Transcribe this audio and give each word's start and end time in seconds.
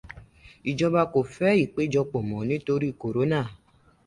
Ìjọba 0.69 1.01
kò 1.11 1.19
fẹ́ 1.35 1.57
ìpẹ́jọpọ̀ 1.63 2.21
mọ́ 2.29 2.41
nítorí 2.47 2.89
kọ̀rọ́nà. 3.01 3.41